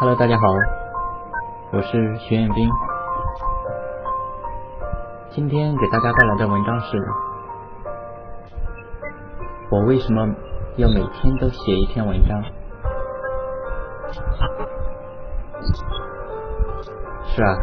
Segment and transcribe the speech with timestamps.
[0.00, 0.46] Hello，大家好，
[1.72, 2.70] 我是徐彦斌。
[5.30, 6.96] 今天给大家带来的文章是：
[9.72, 10.24] 我为什么
[10.76, 12.40] 要每天都写一篇文章？
[17.24, 17.56] 是啊，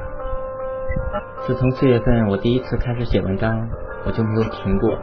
[1.47, 3.49] 自从四月份我第一次开始写文章，
[4.05, 4.97] 我就没有停过。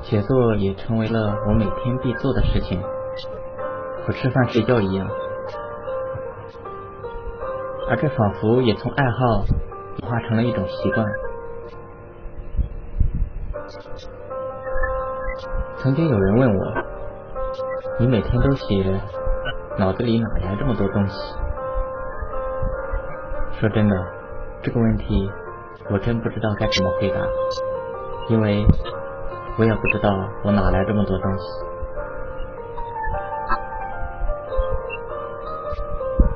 [0.00, 2.80] 写作也成为了我每天必做的事情，
[4.06, 5.06] 和吃饭睡觉一样。
[7.88, 9.44] 而这仿佛也从爱好
[10.00, 11.06] 演化成了一种习惯。
[15.76, 16.84] 曾经有人问我
[17.98, 19.00] ：“你每天都写，
[19.78, 21.34] 脑子里哪来这么多东西？”
[23.58, 23.96] 说真的，
[24.62, 25.30] 这个问题
[25.90, 27.16] 我真不知道该怎么回答，
[28.28, 28.64] 因为
[29.58, 30.10] 我也不知道
[30.44, 31.67] 我哪来这么多东西。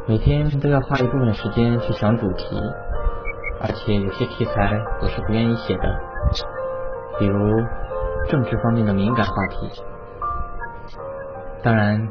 [0.04, 2.60] 每天都要花一部分时间去想主题，
[3.60, 6.00] 而且有些题材我是不愿意写的，
[7.20, 7.62] 比如
[8.28, 9.70] 政治方面的敏感话题。
[11.62, 12.08] 当然，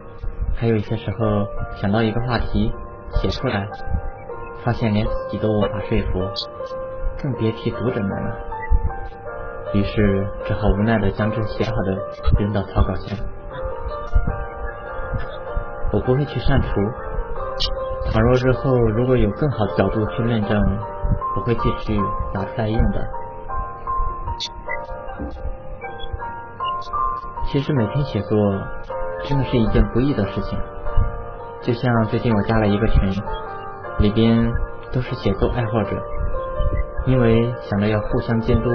[0.56, 2.72] 还有一些时候想到一个话题
[3.16, 3.68] 写出来，
[4.64, 6.22] 发现连自己都无法说服，
[7.22, 8.36] 更别提读者们了。
[9.74, 11.98] 于是只好无奈的将这写好的
[12.40, 13.18] 扔到草稿箱。
[15.92, 16.68] 我不会去删除。
[18.10, 20.58] 倘若日后如果有更好的角度去论证，
[21.36, 21.98] 我会继续
[22.34, 23.08] 拿出来用的。
[27.48, 28.38] 其实每天写作
[29.26, 30.58] 真的是一件不易的事情。
[31.62, 33.12] 就像最近我加了一个群，
[34.00, 34.52] 里边
[34.92, 35.96] 都是写作爱好者，
[37.06, 38.70] 因为想着要互相监督，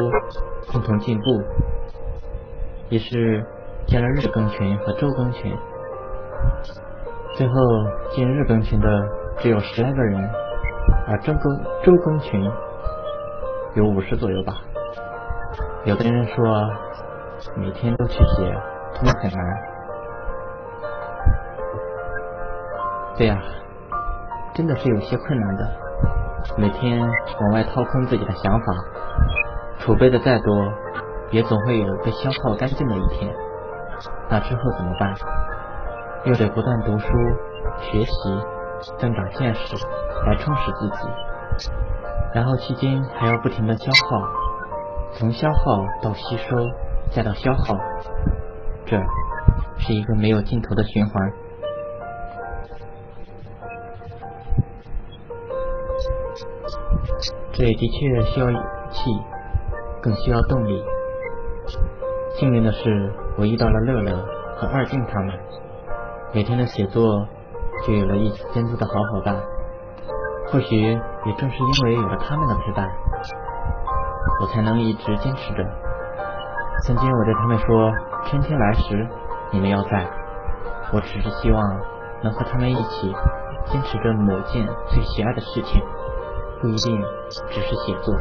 [0.70, 1.24] 共同进步，
[2.91, 3.44] 于是
[3.86, 5.56] 加了日更群和周更群。
[7.36, 7.54] 最后
[8.10, 8.88] 进日更群的。
[9.38, 10.30] 只有十来个人，
[11.06, 12.42] 而周更周更群
[13.74, 14.54] 有五十左右吧。
[15.84, 16.70] 有的人说
[17.54, 18.50] 每天都去写，
[18.94, 19.41] 真的很难。
[23.19, 23.38] 对呀，
[24.54, 25.70] 真的是有些困难的。
[26.56, 28.66] 每天往外掏空自己的想法，
[29.80, 30.72] 储备的再多，
[31.30, 33.30] 也总会有被消耗干净的一天。
[34.30, 35.14] 那之后怎么办？
[36.26, 37.09] 又得不断读书
[37.81, 38.10] 学习。
[38.98, 39.75] 增长见识，
[40.26, 41.70] 来充实自己，
[42.34, 44.28] 然后期间还要不停的消耗，
[45.14, 46.56] 从消耗到吸收，
[47.10, 47.75] 再到消耗，
[48.84, 49.00] 这
[49.78, 51.32] 是一个没有尽头的循环。
[57.54, 59.10] 这也的确需要勇气，
[60.03, 60.84] 更需要动力。
[62.34, 64.14] 幸运的是，我遇到了乐乐
[64.58, 65.34] 和二静他们，
[66.36, 67.26] 每天的写作。
[67.86, 69.36] 就有了一起监督的好伙伴，
[70.50, 72.88] 或许也正是因为有了他们的陪伴，
[74.41, 75.62] 我才能一直坚持着。
[76.84, 77.92] 曾经我对他们说
[78.25, 79.06] ：“春天来时，
[79.52, 80.06] 你们要在。”
[80.92, 81.62] 我只是希望
[82.22, 83.14] 能和他们一起
[83.66, 85.82] 坚持着某件最喜爱的事情，
[86.62, 86.98] 不一定
[87.50, 88.14] 只是写作。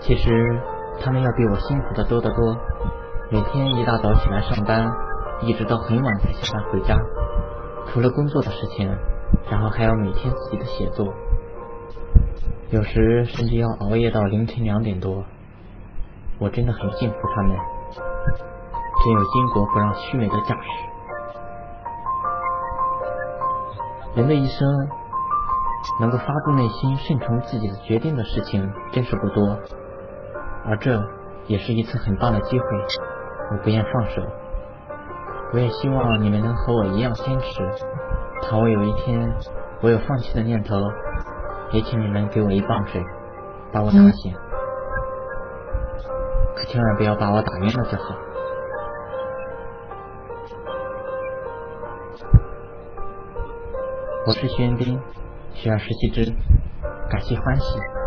[0.00, 0.60] 其实
[1.02, 2.56] 他们要比我辛苦的多得多，
[3.32, 4.90] 每天一大早起来上班。
[5.42, 6.94] 一直到很晚才下班回家，
[7.86, 8.94] 除了工作的事情，
[9.50, 11.14] 然后还要每天自己的写作，
[12.70, 15.24] 有时甚至要熬夜到凌晨两点多。
[16.38, 20.68] 我真的很敬服他们，真有巾帼不让须眉的架势。
[24.16, 24.68] 人的一生
[26.00, 29.56] 能够发自内心顺从自己的决定的事情真是不多，
[30.66, 31.00] 而这
[31.46, 32.66] 也是一次很棒的机会，
[33.50, 34.22] 我不愿放手。
[35.52, 37.68] 我也希望你们能和我一样坚持。
[38.42, 39.28] 倘若有一天
[39.82, 40.76] 我有放弃的念头，
[41.72, 43.02] 也请你们给我一棒槌，
[43.72, 44.32] 把我打醒。
[46.54, 48.14] 可千万不要把我打晕了就好。
[54.26, 55.00] 我是徐彦斌，
[55.54, 56.32] 学而时习之，
[57.10, 57.99] 感谢欢喜。